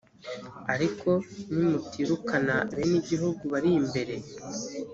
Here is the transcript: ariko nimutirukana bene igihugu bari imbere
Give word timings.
ariko 0.73 1.09
nimutirukana 1.53 2.55
bene 2.75 2.95
igihugu 3.01 3.41
bari 3.53 3.69
imbere 3.79 4.15